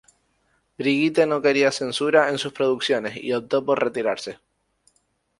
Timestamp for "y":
3.17-3.33